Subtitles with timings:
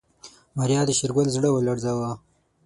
[0.57, 2.11] ماريا د شېرګل زړه ولړزاوه.